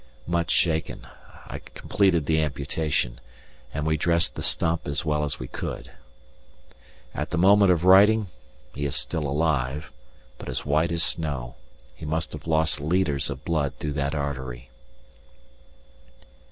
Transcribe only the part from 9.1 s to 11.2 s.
alive, but as white as